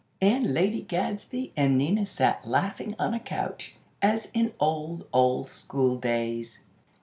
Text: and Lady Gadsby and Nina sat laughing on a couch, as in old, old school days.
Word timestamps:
and 0.19 0.51
Lady 0.51 0.81
Gadsby 0.81 1.53
and 1.55 1.77
Nina 1.77 2.07
sat 2.07 2.47
laughing 2.47 2.95
on 2.97 3.13
a 3.13 3.19
couch, 3.19 3.75
as 4.01 4.29
in 4.33 4.51
old, 4.59 5.07
old 5.13 5.45
school 5.49 5.95
days. 5.95 6.57